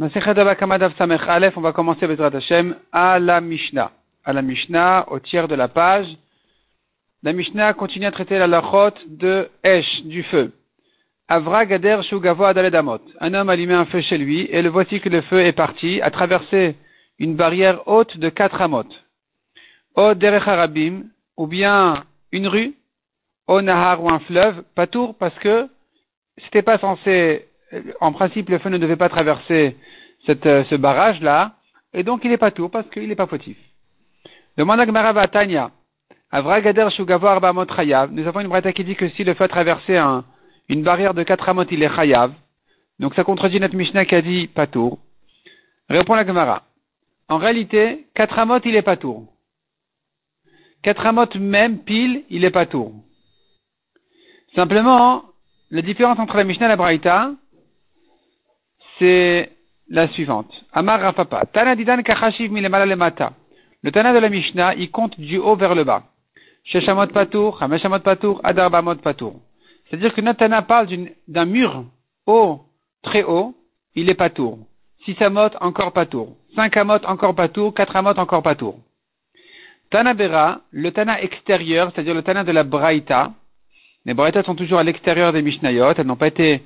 [0.00, 3.90] On va commencer avec Hashem à la Mishnah.
[4.24, 6.06] À la au tiers de la page.
[7.24, 10.52] La Mishnah continue à traiter la lachot de Esh, du feu.
[11.26, 13.00] Avra Gader Shugavo Adaledamot.
[13.20, 16.00] Un homme allumait un feu chez lui, et le voici que le feu est parti,
[16.00, 16.76] a traversé
[17.18, 18.86] une barrière haute de quatre amot.
[19.96, 20.44] O Derech
[21.36, 22.74] ou bien une rue,
[23.48, 25.68] au Nahar ou un fleuve, pas tour, parce que
[26.44, 27.47] c'était pas censé
[28.00, 29.76] en principe, le feu ne devait pas traverser
[30.28, 31.56] euh, ce barrage-là,
[31.94, 33.56] et donc il n'est pas tout parce qu'il n'est pas fautif.
[34.56, 35.70] Demande à Tanya.
[36.30, 37.40] Avragader Shugavar
[37.74, 38.12] Chayav.
[38.12, 40.24] Nous avons une brata qui dit que si le feu a traversé un,
[40.68, 42.32] une barrière de quatre amot, il est Chayav.
[42.98, 44.98] Donc ça contredit notre Mishnah qui a dit Patour.
[45.88, 46.64] Répond la Gemara.
[47.28, 49.26] En réalité, quatre amot, il est Patour.
[50.82, 52.92] Quatre amot même, pile, il est Patour.
[54.54, 55.24] Simplement,
[55.70, 57.32] la différence entre la Mishnah et la Braïta,
[58.98, 59.50] c'est
[59.88, 60.52] la suivante.
[60.72, 61.46] Amar Rafapa.
[61.46, 63.32] Tana didan kachashiv lemata.
[63.82, 66.02] Le Tana de la Mishnah, il compte du haut vers le bas.
[66.64, 69.36] Sheshamot patour, Hameshamot patour, Adarbamot patour.
[69.88, 70.88] C'est-à-dire que notre Tana parle
[71.28, 71.84] d'un mur
[72.26, 72.60] haut,
[73.02, 73.54] très haut,
[73.94, 74.58] il est patour.
[75.04, 76.36] Six amot, encore patour.
[76.54, 77.72] Cinq amot, encore patour.
[77.72, 78.78] Quatre amot, encore patour.
[79.90, 83.32] Tana Bera, le Tana extérieur, c'est-à-dire le Tana de la Braïta.
[84.04, 86.62] Les Braïtas sont toujours à l'extérieur des Mishnayot, elles n'ont pas été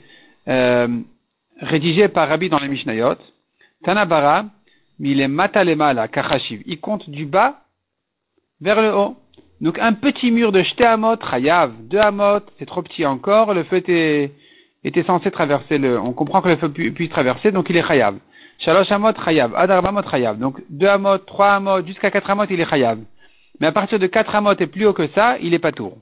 [0.49, 0.89] euh,
[1.61, 3.17] rédigé par Rabbi dans les Mishnayot,
[3.85, 4.47] Tanabara,
[5.01, 6.63] il est matalemala, kachashiv.
[6.67, 7.61] Il compte du bas
[8.61, 9.17] vers le haut.
[9.61, 13.63] Donc un petit mur de jeté amot, chayav, deux amot, c'est trop petit encore, le
[13.65, 14.33] feu était,
[14.83, 18.17] était censé traverser le, on comprend que le feu puisse traverser, donc il est chayav.
[18.59, 19.83] Shalosh amot, chayav, adar.
[20.37, 22.99] Donc deux amot, trois amot, jusqu'à quatre amot, il est chayav.
[23.61, 25.97] Mais à partir de quatre amot et plus haut que ça, il est pas tour.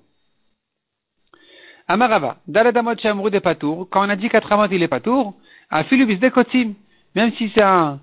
[1.91, 5.35] Amarava, daladamot shamru de patour, quand on a dit quatre amot, il est patour,
[5.71, 6.75] à philubis de kotim,
[7.17, 7.99] même si c'est un,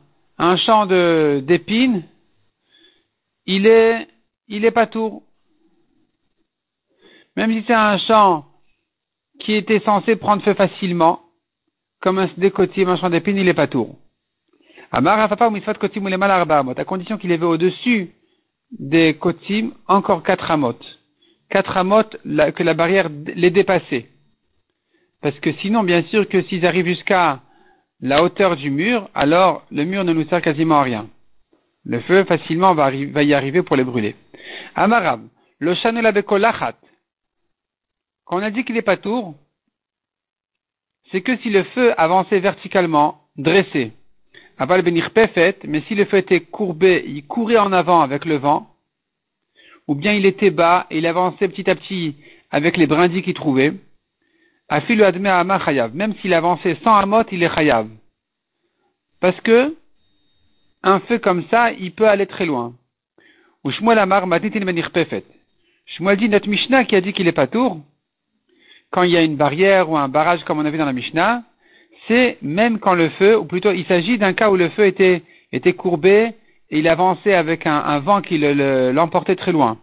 [0.57, 2.03] champ d'épines,
[3.45, 4.09] il est,
[4.49, 5.23] il est patour.
[7.37, 8.45] Même si c'est un champ
[9.39, 11.21] qui était censé prendre feu facilement,
[12.02, 13.95] comme un décotim, un champ d'épines, il est patour.
[14.92, 18.11] Amar ou misfat kotim ou les à condition qu'il avait au-dessus
[18.70, 20.97] des kotim encore quatre amotes
[21.49, 24.08] quatre amotes que la barrière les dépassait.
[25.21, 27.41] Parce que sinon, bien sûr que s'ils arrivent jusqu'à
[28.02, 31.09] la hauteur du mur, alors le mur ne nous sert quasiment à rien.
[31.85, 34.15] Le feu facilement va, y arriver pour les brûler.
[34.75, 35.21] Amarab,
[35.59, 36.75] le chanela bekolachat.
[38.25, 39.35] Quand on a dit qu'il n'est pas tour,
[41.11, 43.93] c'est que si le feu avançait verticalement, dressé,
[44.58, 48.35] aval benir pefet, mais si le feu était courbé, il courait en avant avec le
[48.35, 48.67] vent,
[49.87, 52.15] ou bien il était bas et il avançait petit à petit
[52.52, 53.73] avec les brindilles qu'il trouvait,
[54.70, 55.31] Afilu admet.
[55.93, 57.87] Même s'il avançait sans amot, il est chayav.
[59.21, 59.76] Parce que,
[60.83, 62.73] un feu comme ça, il peut aller très loin.
[63.64, 65.23] Ou Shmuel Amar Matitin Benir Pefet.
[65.86, 67.80] Shmuel dit notre Mishnah qui a dit qu'il est pas tour,
[68.92, 70.93] quand il y a une barrière ou un barrage comme on a vu dans la
[70.93, 71.43] Mishnah,
[72.08, 75.23] c'est même quand le feu, ou plutôt il s'agit d'un cas où le feu était,
[75.52, 76.33] était courbé
[76.70, 79.78] il avançait avec un, vent qui l'emportait très loin.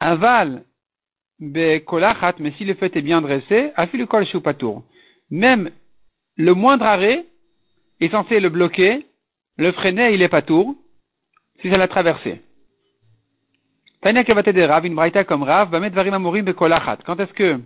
[0.00, 0.64] Aval,
[1.86, 4.84] kolachat, mais si le feu est bien dressé, afilu kol patour.
[5.30, 5.70] Même
[6.36, 7.24] le moindre arrêt
[8.00, 9.06] est censé le bloquer,
[9.56, 10.74] le freiner, il est patour,
[11.60, 12.40] si ça l'a traversé.
[14.02, 15.70] Braïta comme Rav.
[15.70, 17.60] Quand est-ce que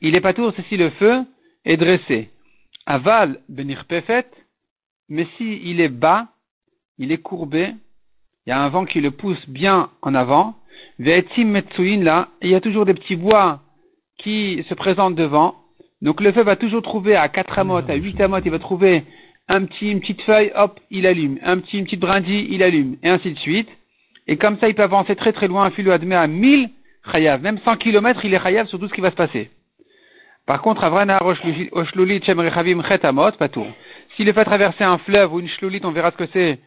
[0.00, 1.24] il est patour, c'est si le feu
[1.64, 2.30] est dressé?
[2.84, 4.26] Aval benir pefet,
[5.08, 6.28] mais si il est bas,
[6.98, 7.74] il est courbé,
[8.46, 10.54] il y a un vent qui le pousse bien en avant,
[10.98, 13.60] là, il y a toujours des petits bois
[14.18, 15.54] qui se présentent devant.
[16.02, 19.04] Donc le feu va toujours trouver à 4 amotes, à 8 amotes, il va trouver
[19.48, 21.38] un petit, une petite feuille, hop, il allume.
[21.42, 22.96] Un petit, une petite brindille, il allume.
[23.02, 23.68] Et ainsi de suite.
[24.26, 26.70] Et comme ça, il peut avancer très très loin, un fil admet à 1000
[27.12, 27.42] chayav.
[27.42, 29.50] Même 100 km, il est chayav sur tout ce qui va se passer.
[30.46, 33.66] Par contre, Avrana Oshlulit Shem Rechavim Chet Amot, pas tout.
[34.16, 36.58] S'il le fait traverser un fleuve ou une shlulit, on verra ce que c'est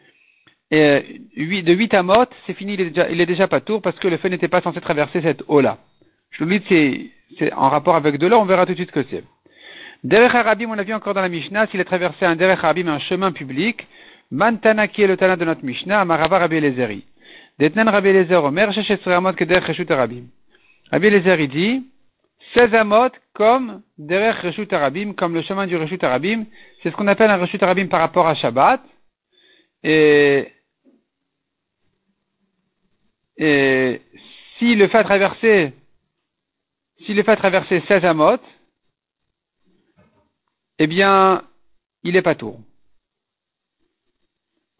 [0.70, 3.80] et de 8 à mot, c'est fini, il est, déjà, il est déjà pas tour
[3.80, 5.78] parce que le feu n'était pas censé traverser cette eau-là.
[6.30, 9.00] Je vous dis, c'est, en rapport avec de l'eau, on verra tout de suite ce
[9.00, 9.24] que c'est.
[10.04, 12.86] Derech Harabim, on a vu encore dans la Mishnah, s'il a traversé un Derech Harabim,
[12.88, 13.86] un chemin public,
[14.30, 17.04] Mantana qui est le Tana de notre Mishnah, Marava Rabbi Elezeri.
[17.58, 20.26] Detnen Rabbi Elezer Omer, Shechesre Amot que Derech Reshut Harabim.
[20.92, 21.82] Rabbi Elezer, dit,
[22.54, 26.44] 16 Amot comme Derech Reshut Harabim, comme le chemin du Reshut Harabim,
[26.82, 28.80] c'est ce qu'on appelle un Reshut Harabim par rapport à Shabbat.
[29.82, 30.46] Et
[33.38, 34.02] et
[34.58, 35.72] si le fait traverser,
[37.06, 38.42] si le fait traverser 16 amotes,
[40.80, 41.42] eh bien,
[42.02, 42.58] il est pas tour.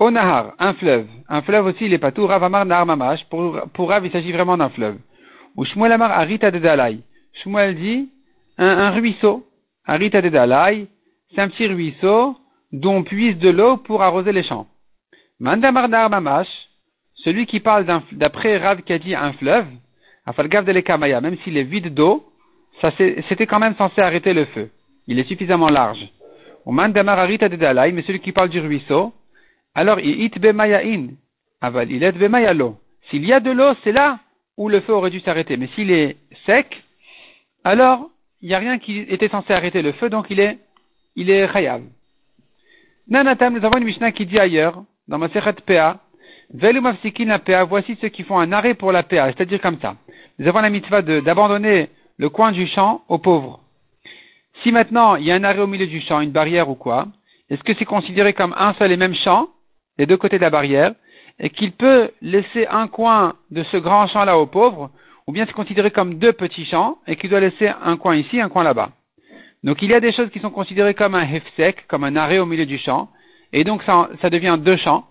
[0.00, 1.06] Onahar, un fleuve.
[1.28, 2.28] Un fleuve aussi, il est pas tour.
[2.28, 3.18] Ravamar Nahar.
[3.30, 4.98] Pour, pour Rav, il s'agit vraiment d'un fleuve.
[5.56, 7.00] Ou Shmuel Amar Arita de Dalai.
[7.42, 8.08] Shmuel dit
[8.58, 9.44] un, un ruisseau.
[9.84, 10.86] Arita de Dalai,
[11.34, 12.36] c'est un petit ruisseau
[12.70, 14.68] dont on puise de l'eau pour arroser les champs.
[15.40, 16.67] Mandamar Nahar Mamash,
[17.24, 19.66] celui qui parle d'après Rav qui a dit un fleuve,
[20.26, 22.24] Afalgav de l'Ekamaya, même s'il est vide d'eau,
[23.28, 24.70] c'était quand même censé arrêter le feu.
[25.06, 26.06] Il est suffisamment large.
[26.66, 29.12] De Dalai, mais celui qui parle du ruisseau,
[29.74, 30.30] alors, il
[31.60, 32.74] Aval, il
[33.10, 34.18] S'il y a de l'eau, c'est là
[34.56, 35.56] où le feu aurait dû s'arrêter.
[35.56, 36.16] Mais s'il est
[36.46, 36.82] sec,
[37.64, 38.10] alors,
[38.42, 40.58] il n'y a rien qui était censé arrêter le feu, donc il est,
[41.16, 41.82] il est chayav.
[43.08, 46.00] Nanatam, nous avons une Mishnah qui dit ailleurs, dans ma la PA,
[46.54, 49.96] voici ceux qui font un arrêt pour la PA, c'est-à-dire comme ça.
[50.38, 53.60] Nous avons la mitzvah d'abandonner le coin du champ aux pauvres.
[54.62, 57.08] Si maintenant il y a un arrêt au milieu du champ, une barrière ou quoi,
[57.50, 59.48] est-ce que c'est considéré comme un seul et même champ
[59.98, 60.94] les deux côtés de la barrière,
[61.40, 64.90] et qu'il peut laisser un coin de ce grand champ-là aux pauvres,
[65.26, 68.40] ou bien c'est considéré comme deux petits champs, et qu'il doit laisser un coin ici,
[68.40, 68.90] un coin là-bas.
[69.64, 72.38] Donc il y a des choses qui sont considérées comme un hefsek, comme un arrêt
[72.38, 73.08] au milieu du champ,
[73.52, 75.04] et donc ça, ça devient deux champs,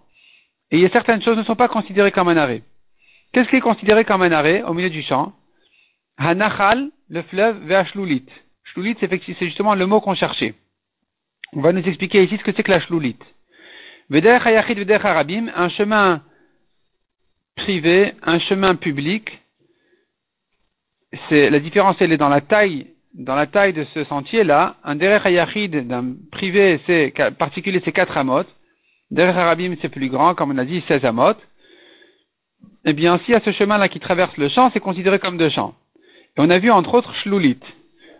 [0.72, 2.64] et certaines choses ne sont pas considérées comme un arrêt.
[3.34, 5.34] Qu'est-ce qui est considéré comme un arrêt au milieu du champ?
[6.18, 8.26] Hanachal, le fleuve, vers Shlulit.
[8.64, 10.56] Shlulit, c'est justement le mot qu'on cherchait.
[11.54, 13.18] On va nous expliquer ici ce que c'est que la Shlulit
[14.10, 16.22] un chemin
[17.56, 19.40] privé, un chemin public.
[21.30, 24.78] C'est la différence, elle est dans la taille, dans la taille de ce sentier-là.
[24.84, 28.44] Un derech hayachid d'un privé, c'est particulier, c'est 4 amot.
[29.12, 31.36] Derech harabim, c'est plus grand, comme on a dit, 16 amot.
[32.86, 35.76] Eh bien, y a ce chemin-là qui traverse le champ, c'est considéré comme deux champs.
[36.38, 37.60] Et on a vu entre autres shlulit.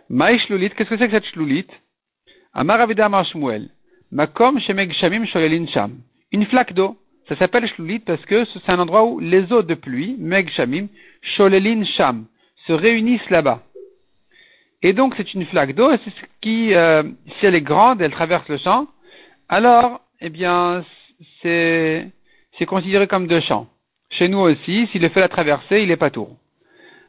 [0.08, 1.66] Maï shlulit, qu'est-ce que c'est que cette shlulit?
[2.54, 3.68] Amar Avida Shmuel.
[4.10, 5.98] Makom Shemeg Shamim Sholelin Sham.
[6.32, 6.96] Une flaque d'eau.
[7.28, 10.86] Ça s'appelle Shlulit parce que c'est un endroit où les eaux de pluie, Meg Shamim,
[11.20, 12.24] Sholelin Sham,
[12.66, 13.62] se réunissent là-bas.
[14.82, 17.02] Et donc c'est une flaque d'eau, et c'est ce qui, euh,
[17.38, 18.86] si elle est grande, elle traverse le champ,
[19.48, 20.84] alors, eh bien,
[21.42, 22.10] c'est,
[22.66, 23.68] considéré comme deux champs.
[24.10, 26.36] Chez nous aussi, si le fait la traverser, il est pas tour.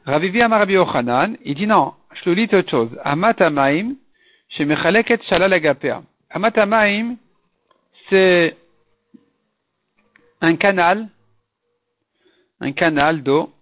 [0.04, 2.90] Ravivi Amarabi Ochanan, il dit non, Shlulit autre chose.
[3.04, 3.96] Amatamaim,
[4.50, 6.02] Shemechaleket Shalal Agapea.
[6.30, 7.16] Amatamaim,
[8.08, 8.56] c'est
[10.40, 11.08] un canal,
[12.60, 13.52] un canal d'eau,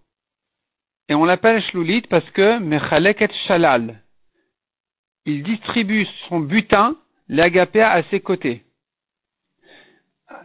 [1.09, 4.03] et on l'appelle shlulit parce que mechaleket shalal.
[5.25, 6.97] Il distribue son butin,
[7.29, 8.65] l'agapéa, à ses côtés.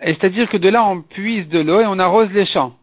[0.02, 2.76] C'est-à-dire que de là, on puise de l'eau et on arrose les champs.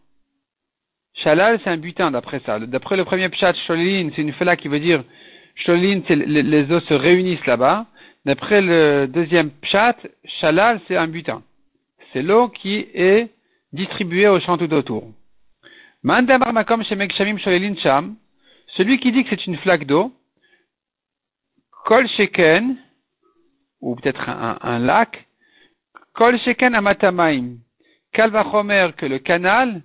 [1.15, 2.59] Shalal, c'est un butin d'après ça.
[2.59, 5.03] D'après le premier pshat, sholin, c'est une fela qui veut dire,
[5.57, 7.87] sholin, c'est les eaux se réunissent là-bas.
[8.25, 9.97] D'après le deuxième pshat,
[10.41, 11.43] shalal, c'est un butin.
[12.13, 13.31] C'est l'eau qui est
[13.73, 15.05] distribuée au champ tout autour.
[18.77, 20.13] Celui qui dit que c'est une flaque d'eau,
[21.85, 22.77] kol sheken,
[23.81, 25.27] ou peut-être un, lac,
[26.15, 27.59] kol sheken amatamaim,
[28.13, 29.83] kalvachomer que le canal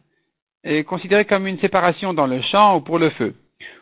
[0.64, 3.36] est considéré comme une séparation dans le champ ou pour le feu.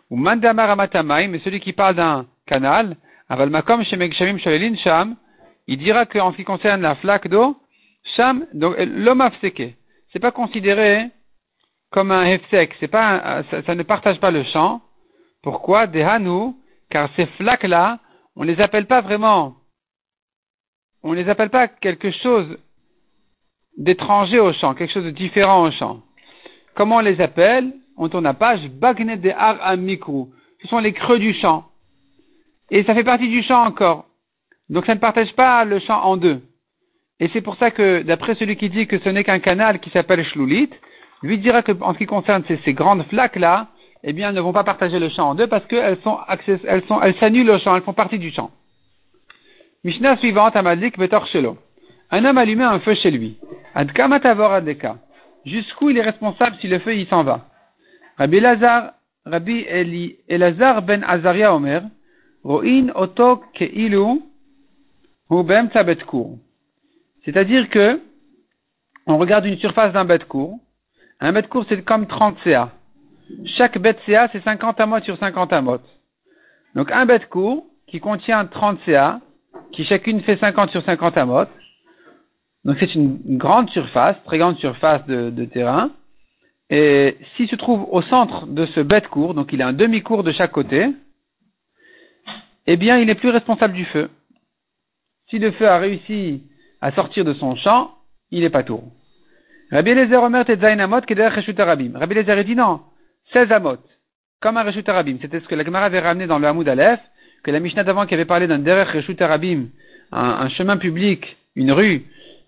[0.09, 2.97] Ou mandamar amatamaim, mais celui qui parle d'un canal,
[3.29, 5.15] Aval makom shemeg sholelin sham,
[5.67, 7.57] il dira qu'en ce qui concerne la flaque d'eau,
[8.15, 9.75] sham, donc l'homme afseke,
[10.11, 11.09] c'est pas considéré
[11.91, 14.81] comme un hefsek, c'est pas, ça, ça, ne partage pas le champ.
[15.41, 15.87] Pourquoi?
[15.87, 16.53] Dehanu,
[16.89, 17.99] car ces flaques-là,
[18.35, 19.55] on les appelle pas vraiment,
[21.03, 22.57] on les appelle pas quelque chose
[23.77, 26.01] d'étranger au champ, quelque chose de différent au champ.
[26.75, 27.73] Comment on les appelle?
[27.97, 29.75] On tourne la page, Bagnet de Ar
[30.61, 31.65] Ce sont les creux du champ.
[32.71, 34.05] Et ça fait partie du champ encore.
[34.69, 36.41] Donc ça ne partage pas le champ en deux.
[37.19, 39.89] Et c'est pour ça que, d'après celui qui dit que ce n'est qu'un canal qui
[39.91, 40.69] s'appelle Shlulit,
[41.21, 43.67] lui dira que, en ce qui concerne ces, grandes flaques-là,
[44.03, 46.17] eh bien, elles ne vont pas partager le champ en deux parce qu'elles sont,
[46.67, 48.51] elles sont, elles s'annulent au champ, elles font partie du champ.
[49.85, 51.57] Mishnah suivante, Amadik Betor Shelo.
[52.09, 53.37] Un homme allumait un feu chez lui.
[53.75, 54.95] Adkamatavor Adeka.
[55.45, 57.49] Jusqu'où il est responsable si le feu y s'en va?
[58.17, 58.93] Rabbi Lazar,
[59.25, 61.81] Rabbi Eli, Elazar ben Azaria Omer,
[62.45, 64.21] Ro'in oto keilu
[65.29, 65.41] hu
[67.25, 67.99] C'est-à-dire que
[69.05, 70.25] on regarde une surface d'un bête.
[71.19, 72.71] Un bête c'est comme 30 CA.
[73.57, 75.81] Chaque bête CA, c'est 50 amot sur 50 amot.
[76.73, 77.27] Donc un bête
[77.87, 79.19] qui contient 30 CA,
[79.73, 81.45] qui chacune fait 50 sur 50 amot.
[82.63, 85.91] Donc c'est une grande surface, très grande surface de, terrain.
[86.69, 90.23] Et s'il se trouve au centre de ce bête court, donc il a un demi-court
[90.23, 90.89] de chaque côté,
[92.65, 94.09] eh bien, il n'est plus responsable du feu.
[95.29, 96.43] si le feu a réussi
[96.79, 97.95] à sortir de son champ,
[98.31, 98.83] il est pas tour.
[99.71, 101.97] Rabbi Eliezer Omer Tetzain Amot Keder Reshut Arabim.
[101.97, 102.81] Rabbi Eliezer dit non,
[103.33, 103.79] 16 Amot,
[104.41, 105.17] comme un Reshut Arabim.
[105.21, 107.01] C'était ce que la Gemara avait ramené dans le Hamoud Aleph,
[107.43, 109.67] que la Mishnah d'avant qui avait parlé d'un Derech Reshut Arabim,
[110.11, 112.03] un, chemin public, une rue,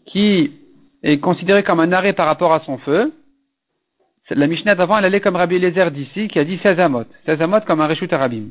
[0.06, 0.52] qui
[1.04, 3.14] est considéré comme un arrêt par rapport à son feu.
[4.30, 7.06] La Mishnah d'avant, elle allait comme Rabbi Eliezer d'ici, qui a dit 16 Amot.
[7.26, 8.50] 16 Amot comme un Reshut Arabim.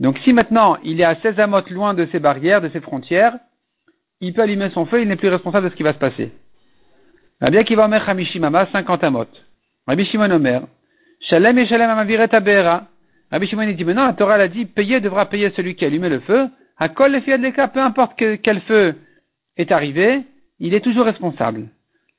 [0.00, 3.34] Donc si maintenant il est à 16 Amot loin de ses barrières, de ses frontières,
[4.20, 6.32] il peut allumer son feu, il n'est plus responsable de ce qui va se passer.
[7.40, 9.26] Rabbi Akiva Omer Hamishimama, 50 Amot.
[9.86, 10.62] Rabbi Shimon Omer,
[11.20, 12.86] Shalem et Shalem Amaviret Abera.
[13.34, 16.08] Rabbi Shimon dit, maintenant la Torah l'a dit, payer devra payer celui qui a allumé
[16.08, 16.46] le feu.
[16.78, 18.94] À les filles de l'écart, peu importe quel feu
[19.56, 20.20] est arrivé,
[20.60, 21.66] il est toujours responsable.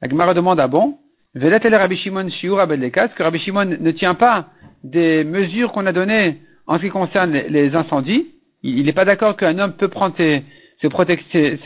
[0.02, 0.98] La Gemara demande, ah bon?
[1.34, 4.48] Velet el Rabbi Shimon Shiur Abel que Rabbi Shimon ne tient pas
[4.84, 8.28] des mesures qu'on a données en ce qui concerne les, incendies?
[8.62, 10.44] Il n'est pas d'accord qu'un homme peut prendre ses,
[10.82, 11.58] ses protections,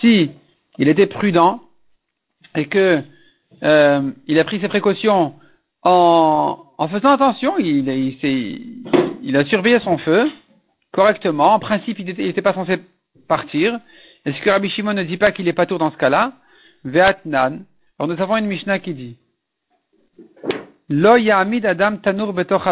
[0.00, 0.32] si
[0.78, 1.60] il était prudent
[2.56, 3.00] et que
[3.62, 5.34] euh, il a pris ses précautions
[5.84, 10.30] en, en faisant attention, il, a surveillé son feu
[10.92, 11.54] correctement.
[11.54, 12.78] En principe, il n'était pas censé
[13.28, 13.78] partir.
[14.24, 16.32] Est-ce que Rabbi Shimon ne dit pas qu'il est pas tour dans ce cas-là?
[16.84, 17.64] Ve'atnan.
[17.98, 19.16] Alors nous avons une Mishnah qui dit
[20.88, 22.66] Lo ya'amid adam tanur betoch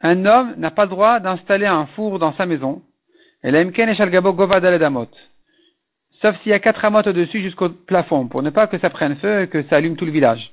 [0.00, 2.82] Un homme n'a pas le droit d'installer un four dans sa maison.
[3.42, 3.50] Et
[6.22, 9.16] Sauf s'il y a quatre amotes au-dessus jusqu'au plafond, pour ne pas que ça prenne
[9.16, 10.52] feu et que ça allume tout le village.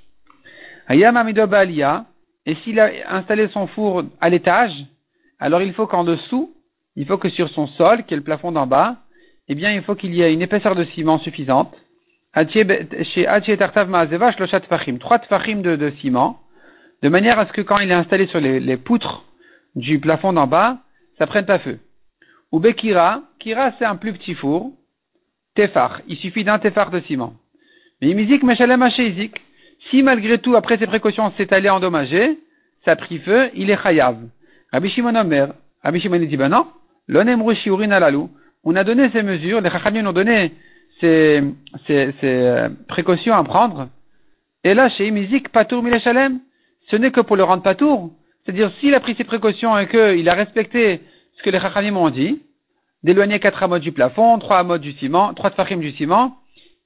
[2.48, 4.74] Et s'il a installé son four à l'étage,
[5.38, 6.56] alors il faut qu'en dessous,
[6.96, 8.96] il faut que sur son sol, qui est le plafond d'en bas,
[9.50, 11.76] eh bien, il faut qu'il y ait une épaisseur de ciment suffisante.
[12.34, 12.46] Trois
[15.20, 16.40] tfachim de, ciment,
[17.04, 19.26] de manière à ce que quand il est installé sur les, poutres
[19.76, 20.78] du plafond d'en bas,
[21.18, 21.80] ça prenne pas feu.
[22.54, 23.74] Ou bekira, kira.
[23.78, 24.72] C'est un plus petit four,
[25.56, 27.34] tefar, il suffit d'un tefar de ciment.
[28.02, 28.90] Mais meshalem
[29.90, 32.38] si malgré tout, après ces précautions, c'est allé endommager,
[32.86, 34.18] ça a pris feu, il est chayav.
[34.72, 35.54] Rabbi Shimon Omer,
[35.84, 36.68] Rabbi Shimon dit, ben non,
[38.64, 40.54] on a donné ces mesures, les chachamim ont donné
[41.00, 41.44] ces,
[41.90, 43.90] euh, précautions à prendre.
[44.64, 46.40] Et là, chez Imizik, Patour Mileshalem,
[46.90, 48.12] ce n'est que pour le rendre Patour.
[48.44, 51.02] C'est-à-dire, s'il a pris ses précautions et qu'il a respecté
[51.38, 52.42] ce que les Chachamim ont dit,
[53.04, 56.36] d'éloigner quatre amots du plafond, trois amots du ciment, trois tfachim du ciment,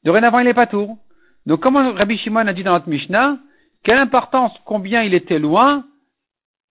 [0.04, 0.98] dorénavant il est Patour.
[1.46, 3.38] Donc, comme Rabbi Shimon a dit dans notre Mishnah,
[3.84, 5.84] quelle importance, combien il était loin,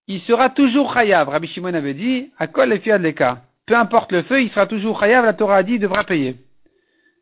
[0.07, 1.29] il sera toujours chayav.
[1.29, 3.13] Rabbi Shimon avait dit, à quoi les de
[3.65, 6.35] Peu importe le feu, il sera toujours chayav, la Torah a dit, il devra payer.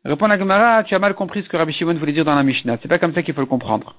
[0.04, 2.42] Répond la Gemara, tu as mal compris ce que Rabbi Shimon voulait dire dans la
[2.42, 2.78] Mishnah.
[2.80, 3.94] C'est pas comme ça qu'il faut le comprendre.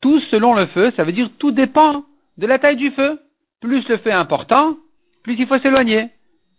[0.00, 2.04] Tout selon le feu, ça veut dire tout dépend
[2.36, 3.18] de la taille du feu.
[3.60, 4.76] Plus le feu est important,
[5.24, 6.10] plus il faut s'éloigner.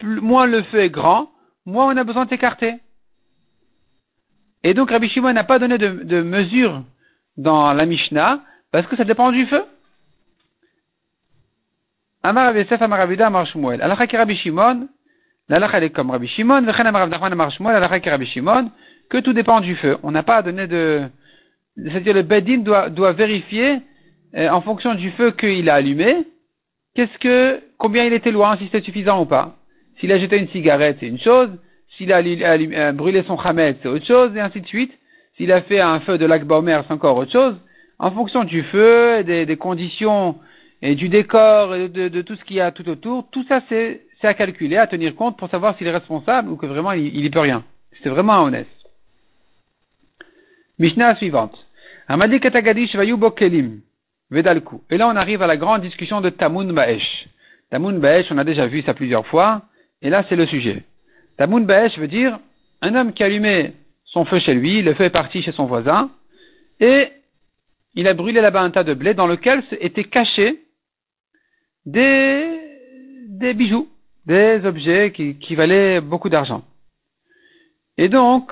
[0.03, 1.29] Moins le feu est grand,
[1.65, 2.75] moins on a besoin de s'écarter.
[4.63, 6.83] Et donc Rabbi Shimon n'a pas donné de, mesure
[7.37, 9.63] dans la Mishnah parce que ça dépend du feu.
[12.23, 13.81] Amar Yosef Amar Amar Shmuel.
[13.81, 14.89] Alors Rabbi Shimon,
[15.49, 18.71] L'alacha est comme Rabbi Shimon, Rabbi Shimon,
[19.09, 19.97] que tout dépend du feu.
[20.03, 21.09] On n'a pas à donner de,
[21.75, 23.81] c'est-à-dire le Bedin doit, doit vérifier,
[24.35, 26.27] euh, en fonction du feu qu'il a allumé,
[26.95, 29.55] qu'est-ce que, combien il était loin, si c'était suffisant ou pas.
[29.99, 31.49] S'il a jeté une cigarette, c'est une chose.
[31.97, 34.93] S'il a, brûlé son khamet, c'est autre chose, et ainsi de suite.
[35.35, 37.55] S'il a fait un feu de lac Baumer, c'est encore autre chose.
[37.97, 40.35] En fonction du feu, des, conditions,
[40.81, 44.01] et du décor, et de, tout ce qu'il y a tout autour, tout ça c'est
[44.23, 47.29] à calculer, à tenir compte pour savoir s'il est responsable ou que vraiment il n'y
[47.29, 47.63] peut rien.
[48.03, 48.67] C'est vraiment honnête.
[50.77, 51.57] Mishnah suivante.
[52.09, 52.15] Et
[54.97, 57.27] là, on arrive à la grande discussion de Tamun Baesh.
[57.69, 59.63] Tamun Baesh, on a déjà vu ça plusieurs fois.
[60.01, 60.83] Et là, c'est le sujet.
[61.37, 62.39] Tamun Baesh veut dire
[62.81, 63.73] un homme qui allumait
[64.05, 66.09] son feu chez lui, le feu est parti chez son voisin,
[66.79, 67.09] et
[67.95, 70.59] il a brûlé là-bas un tas de blé dans lequel étaient cachés
[71.85, 73.89] des, bijoux
[74.25, 76.63] des objets qui, valaient beaucoup d'argent.
[77.97, 78.51] Et donc,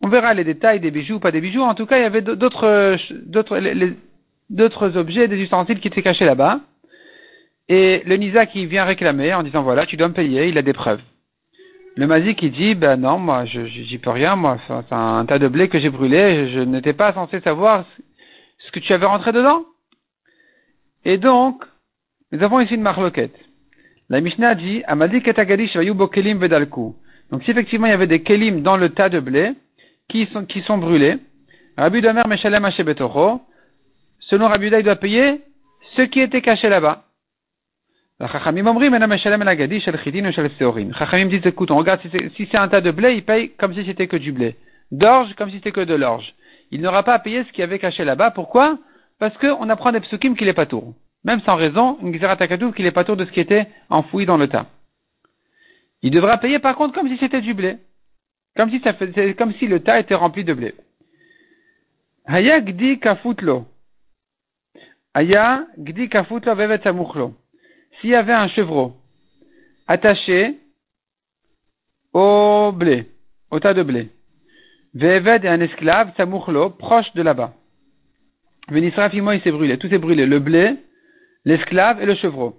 [0.00, 1.62] on verra les détails des bijoux, pas des bijoux.
[1.62, 3.60] En tout cas, il y avait d'autres, d'autres,
[4.50, 6.60] d'autres objets, des ustensiles qui étaient cachés là-bas.
[7.68, 10.62] Et le Nisa qui vient réclamer en disant voilà, tu dois me payer, il a
[10.62, 11.00] des preuves.
[11.96, 15.38] Le Mazik qui dit ben non, moi je j'y peux rien, moi c'est un tas
[15.38, 17.84] de blé que j'ai brûlé, je, n'étais pas censé savoir
[18.58, 19.64] ce que tu avais rentré dedans.
[21.04, 21.64] Et donc,
[22.32, 23.34] nous avons ici une marloquette.
[24.08, 25.76] La Mishnah dit, Amadi ketagadish
[26.12, 26.94] kelim vedalku.
[27.30, 29.52] Donc si effectivement il y avait des kelim dans le tas de blé,
[30.08, 31.18] qui sont, qui sont brûlés,
[31.76, 33.42] Rabbi Domer Meshalem Betoro,
[34.20, 35.42] selon Rabbi il doit payer
[35.96, 37.04] ce qui était caché là-bas.
[38.20, 38.74] Chachamim
[41.28, 42.00] disent, écoute, on regarde
[42.34, 44.56] si c'est un tas de blé, il paye comme si c'était que du blé.
[44.90, 46.34] D'orge, comme si c'était que de l'orge.
[46.72, 48.32] Il n'aura pas à payer ce qui avait caché là-bas.
[48.32, 48.78] Pourquoi?
[49.20, 50.94] Parce qu'on apprend des psukim qu'il est pas tour.
[51.24, 54.36] Même sans raison, une takadou qu'il est pas tour de ce qui était enfoui dans
[54.36, 54.66] le tas.
[56.02, 57.76] Il devra payer par contre comme si c'était du blé.
[58.56, 60.74] Comme si, le tas était rempli de blé.
[62.26, 63.66] Haya gdi kafutlo.
[65.14, 66.80] Aya gdi kafutlo vevet
[68.00, 68.96] S'il y avait un chevreau
[69.86, 70.58] attaché
[72.12, 73.10] au blé,
[73.50, 74.10] au tas de blé,
[74.94, 77.52] Veved et un esclave, samuchlo, proche de là-bas.
[78.68, 80.76] Venisrafimo, il s'est brûlé, tout s'est brûlé, le blé,
[81.44, 82.56] l'esclave et le chevreau.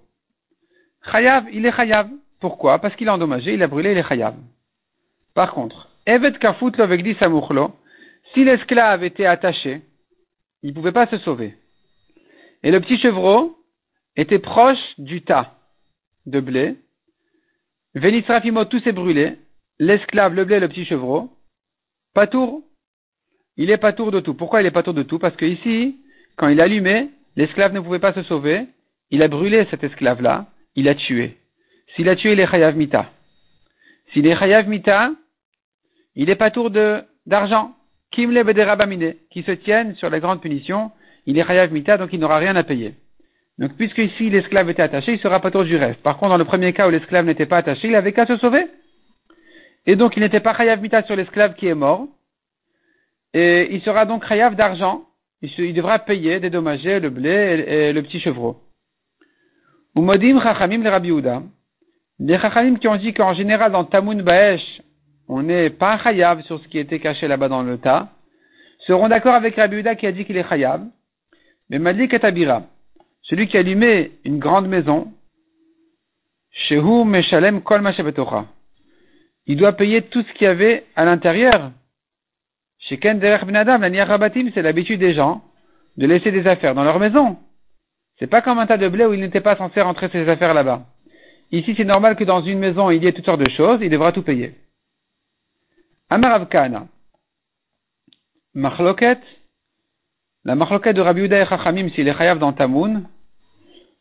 [1.11, 2.09] Chayav, il est chayav.
[2.39, 2.79] Pourquoi?
[2.79, 4.35] Parce qu'il est endommagé, il a brûlé, il est chayav.
[5.33, 7.75] Par contre, Evet kafutlo vegdi samuchlo,
[8.33, 9.81] si l'esclave était attaché,
[10.63, 11.55] il ne pouvait pas se sauver.
[12.63, 13.58] Et le petit chevreau
[14.19, 15.55] était proche du tas
[16.25, 16.75] de blé.
[17.95, 19.37] Vénisrafimo, tout s'est brûlé.
[19.79, 21.29] L'esclave, le blé, le petit chevreau.
[22.13, 22.63] Patour.
[23.57, 24.33] Il est patour de tout.
[24.33, 25.19] Pourquoi il est patour de tout?
[25.19, 25.97] Parce que ici,
[26.37, 28.67] quand il allumait, l'esclave ne pouvait pas se sauver.
[29.11, 30.47] Il a brûlé cet esclave-là.
[30.75, 31.37] Il a tué.
[31.95, 33.11] S'il a tué, il est chayav mita.
[34.13, 35.11] S'il est chayav mita,
[36.15, 37.75] il est patour de, d'argent.
[38.11, 40.91] Kimle bederabamine, qui se tiennent sur la grande punition.
[41.25, 42.95] Il est chayav mita, donc il n'aura rien à payer.
[43.59, 46.01] Donc, puisque ici l'esclave était attaché, il sera patour du reste.
[46.01, 48.37] Par contre, dans le premier cas où l'esclave n'était pas attaché, il avait qu'à se
[48.37, 48.65] sauver.
[49.85, 52.07] Et donc, il n'était pas chayav mita sur l'esclave qui est mort.
[53.33, 55.03] Et il sera donc chayav d'argent.
[55.41, 58.61] Il, devra payer, dédommager le blé et, le petit chevreau.
[59.95, 61.11] Umodim chachamim le Rabbi
[62.19, 64.81] Les chachamim qui ont dit qu'en général, dans Tamun Baesh,
[65.27, 68.09] on n'est pas chayav sur ce qui était caché là-bas dans le tas,
[68.87, 70.81] seront d'accord avec Rabbi qui a dit qu'il est chayav.
[71.69, 72.19] Mais Malik et
[73.29, 75.13] celui qui allumait une grande maison,
[76.51, 77.81] Shehu Meshalem Kol
[79.45, 81.71] il doit payer tout ce qu'il y avait à l'intérieur.
[82.77, 85.43] Chez la Rabatim, c'est l'habitude des gens
[85.97, 87.37] de laisser des affaires dans leur maison.
[88.19, 90.53] C'est pas comme un tas de blé où il n'était pas censé rentrer ses affaires
[90.53, 90.85] là-bas.
[91.51, 93.89] Ici, c'est normal que dans une maison, il y ait toutes sortes de choses, il
[93.89, 94.53] devra tout payer.
[96.11, 96.85] Amarav Kana.
[98.53, 99.19] Machloket.
[100.45, 103.07] La machloket de Rabbi et Chachamim, s'il est chayav dans Tamoun.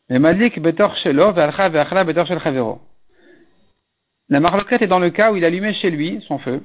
[0.09, 2.81] Malik betor shelo, ve'alcha ve'achla betor shel chavero.
[4.29, 6.63] La marloquette est dans le cas où il allumait chez lui son feu.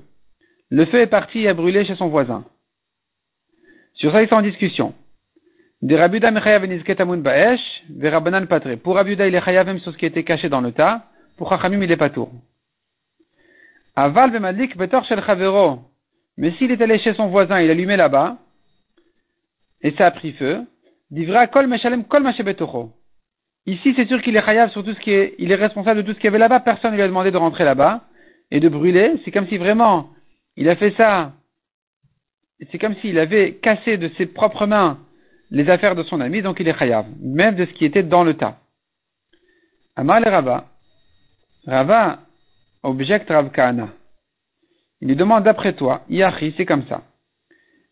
[0.71, 2.45] Le feu est parti et a brûlé chez son voisin.
[3.95, 4.95] Sur ça, ils sont en discussion.
[5.83, 8.77] De Rabuda Baesh, Verabanan Patre.
[8.77, 11.05] Pour Rabuda, il est chayav sur ce qui était caché dans le tas.
[11.37, 12.31] Pour Chachamim, il est pas tour.
[13.95, 15.81] Aval Vemalik Betor Shel Chavero.
[16.37, 18.39] Mais s'il est allé chez son voisin, il allumait là-bas,
[19.83, 20.65] et ça a pris feu,
[21.11, 22.91] divra Kol Meshalem Kol Mashebetocho.
[23.67, 26.07] Ici, c'est sûr qu'il est chayav sur tout ce qui est, il est responsable de
[26.07, 26.61] tout ce qu'il y avait là-bas.
[26.61, 28.03] Personne ne lui a demandé de rentrer là-bas
[28.51, 29.15] et de brûler.
[29.25, 30.11] C'est comme si vraiment,
[30.57, 31.33] il a fait ça.
[32.71, 34.99] C'est comme s'il avait cassé de ses propres mains
[35.51, 37.07] les affaires de son ami, donc il est chayav.
[37.21, 38.59] Même de ce qui était dans le tas.
[39.97, 40.67] Amal Rava.
[41.67, 42.19] Rava
[42.83, 43.89] objecte Rav Kahana.
[45.01, 47.03] Il lui demande d'après toi, Yachi, c'est comme ça.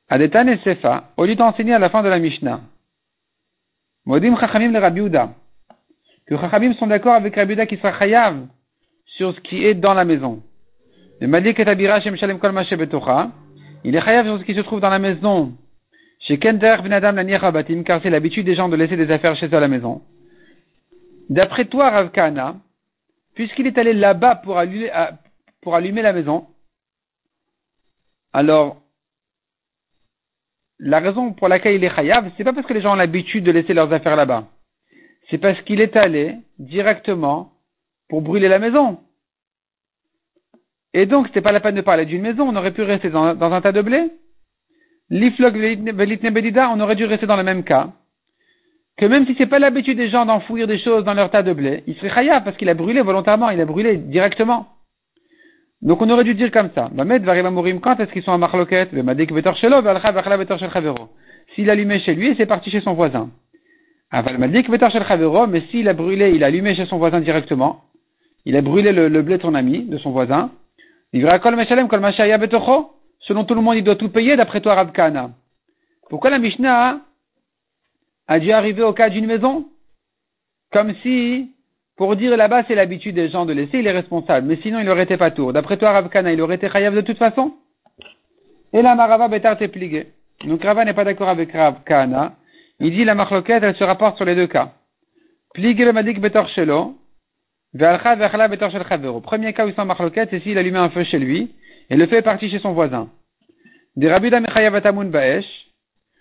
[0.09, 2.61] Adetan et Sefa, au lieu d'enseigner à la fin de la Mishnah.
[4.05, 5.01] Modim Chachamim le Rabbi
[6.33, 8.47] que Chachamim sont d'accord avec Rabbi qui sera chayav
[9.05, 10.43] sur ce qui est dans la maison.
[11.21, 11.53] Il est
[14.01, 15.53] chayav sur ce qui se trouve dans la maison.
[16.21, 19.55] Chez Kender la Rabatim, car c'est l'habitude des gens de laisser des affaires chez eux
[19.55, 20.01] à la maison.
[21.29, 22.55] D'après toi, Rav Kana,
[23.35, 24.91] puisqu'il est allé là-bas pour allumer,
[25.61, 26.47] pour allumer la maison,
[28.33, 28.81] alors,
[30.79, 33.45] la raison pour laquelle il est chayav, c'est pas parce que les gens ont l'habitude
[33.45, 34.47] de laisser leurs affaires là-bas
[35.31, 37.53] c'est parce qu'il est allé directement
[38.09, 38.99] pour brûler la maison.
[40.95, 43.25] Et donc, c'était pas la peine de parler d'une maison, on aurait pu rester dans,
[43.25, 44.11] un tas de blé.
[45.09, 47.91] L'iflog bedida, on aurait dû rester dans le même cas.
[48.99, 51.53] Que même si c'est pas l'habitude des gens d'enfouir des choses dans leur tas de
[51.53, 54.69] blé, il serait chaya parce qu'il a brûlé volontairement, il a brûlé directement.
[55.81, 56.91] Donc on aurait dû dire comme ça.
[56.95, 58.91] Quand est-ce qu'ils sont en marloquette
[61.55, 63.31] S'il allumait chez lui, c'est parti chez son voisin.
[64.13, 67.85] Mais s'il a brûlé, il a allumé chez son voisin directement,
[68.45, 70.51] il a brûlé le, blé de son ami, de son voisin.
[71.15, 71.39] Selon
[73.45, 75.31] tout le monde, il doit tout payer d'après toi, Rav Kana.
[76.11, 77.01] Pourquoi la Mishnah
[78.29, 79.67] a dû arriver au cas d'une maison?
[80.73, 81.51] Comme si,
[81.97, 84.47] pour dire là-bas, c'est l'habitude des gens de laisser, il est responsable.
[84.47, 85.53] Mais sinon, il aurait été pas tour.
[85.53, 87.55] D'après toi, Rav Kana, il aurait été chayav de toute façon?
[88.73, 90.09] Et la Marava Betar t'est plié.
[90.45, 92.35] Donc Rava n'est pas d'accord avec Rav Kana.
[92.85, 94.73] Il dit la marloquette, elle se rapporte sur les deux cas.
[95.55, 96.97] Pligé le madik betor shelo,
[97.75, 99.21] betor shel chavero.
[99.21, 101.53] Premier cas où il sent marloquette, c'est s'il allumait un feu chez lui,
[101.91, 103.09] et le feu est parti chez son voisin.
[103.95, 105.47] Des Rabuda mechayav atamun baesh.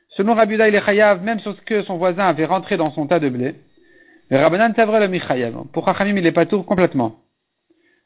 [0.09, 3.07] Selon Rabuda, il est chayav, même sur ce que son voisin avait rentré dans son
[3.07, 3.55] tas de blé.
[4.29, 5.63] Rabbanan le michayav.
[5.73, 7.15] Pour Chachamim, il est pas tout complètement.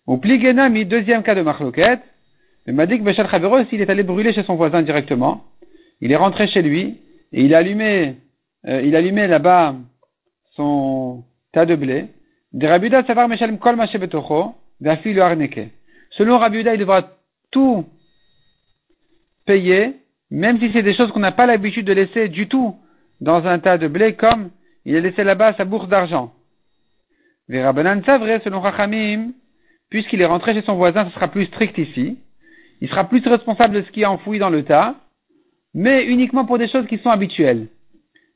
[0.07, 2.03] Au mi deuxième cas de marloquette,
[2.67, 5.43] le madik bechal chavero, s'il est allé brûler chez son voisin directement,
[5.99, 7.01] il est rentré chez lui,
[7.33, 8.15] et il a allumé,
[8.67, 9.75] euh, il allumait là-bas
[10.55, 12.07] son tas de blé.
[12.53, 15.69] De Rabuda savar meshalim kol le arneke.
[16.11, 17.09] Selon Rabuda, il devra
[17.51, 17.85] tout
[19.45, 19.93] payer,
[20.31, 22.75] même si c'est des choses qu'on n'a pas l'habitude de laisser du tout
[23.21, 24.49] dans un tas de blé, comme
[24.85, 26.33] il a laissé là-bas sa bourse d'argent.
[27.47, 29.31] Verabanan vrai, selon Rachamim,
[29.89, 32.17] puisqu'il est rentré chez son voisin, ce sera plus strict ici.
[32.81, 34.95] Il sera plus responsable de ce qui est enfoui dans le tas,
[35.73, 37.67] mais uniquement pour des choses qui sont habituelles.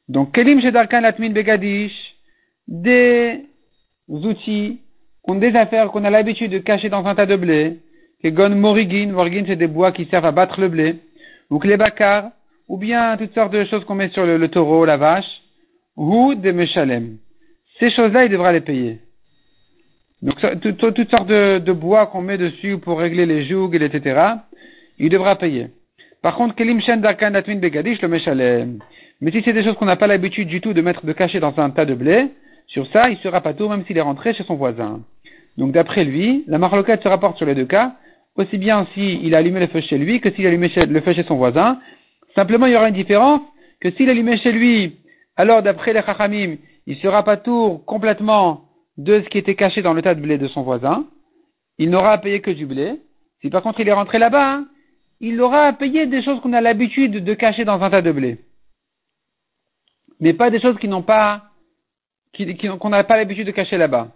[0.09, 1.93] Donc, Kelim Shedarkan Latmin Begadish,
[2.67, 3.45] des
[4.07, 4.79] outils,
[5.27, 7.77] des affaires qu'on a l'habitude de cacher dans un tas de blé,
[8.25, 10.95] gon Morigin, Morigin c'est des bois qui servent à battre le blé,
[11.51, 12.31] ou Klebakar,
[12.67, 15.29] ou bien toutes sortes de choses qu'on met sur le, taureau, la vache,
[15.95, 17.17] ou des Meshalem.
[17.79, 18.99] Ces choses-là, il devra les payer.
[20.23, 24.19] Donc, toutes sortes de, bois qu'on met dessus pour régler les jougs, etc.,
[24.97, 25.67] il devra payer.
[26.23, 28.79] Par contre, Kelim Shen Darkan Latmin Begadish, le Meshalem.
[29.21, 31.39] Mais si c'est des choses qu'on n'a pas l'habitude du tout de mettre de cacher
[31.39, 32.27] dans un tas de blé,
[32.67, 35.01] sur ça, il sera pas tout, même s'il est rentré chez son voisin.
[35.57, 37.95] Donc d'après lui, la marloquette se rapporte sur les deux cas,
[38.35, 41.13] aussi bien s'il a allumé le feu chez lui que s'il a allumé le feu
[41.13, 41.79] chez son voisin.
[42.35, 43.41] Simplement, il y aura une différence
[43.81, 44.97] que s'il allumait chez lui,
[45.35, 46.55] alors d'après les chachamim,
[46.85, 48.65] il sera pas tour complètement
[48.97, 51.05] de ce qui était caché dans le tas de blé de son voisin.
[51.77, 52.95] Il n'aura à payer que du blé.
[53.41, 54.65] Si par contre il est rentré là-bas, hein,
[55.21, 58.11] il aura à payer des choses qu'on a l'habitude de cacher dans un tas de
[58.11, 58.37] blé.
[60.19, 61.43] Mais pas des choses qui n'ont pas,
[62.79, 64.09] qu'on n'a pas l'habitude de cacher là-bas.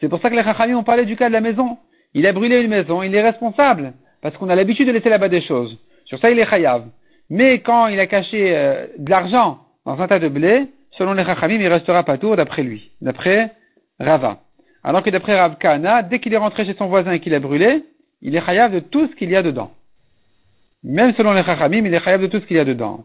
[0.00, 1.78] C'est pour ça que les chachamim ont parlé du cas de la maison.
[2.14, 5.28] Il a brûlé une maison, il est responsable, parce qu'on a l'habitude de laisser là-bas
[5.28, 5.78] des choses.
[6.04, 6.84] Sur ça, il est chayav.
[7.30, 11.24] Mais quand il a caché euh, de l'argent dans un tas de blé, selon les
[11.24, 13.52] chachamim, il restera pas tout d'après lui, d'après
[13.98, 14.40] Rava.
[14.84, 17.40] Alors que d'après Rav Kana, dès qu'il est rentré chez son voisin et qu'il a
[17.40, 17.82] brûlé,
[18.22, 19.72] il est chayav de tout ce qu'il y a dedans.
[20.84, 23.04] Même selon les chachamim, il est chayav de tout ce qu'il y a dedans.